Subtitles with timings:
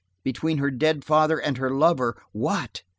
[0.23, 2.81] Between her dead father and her lover, what?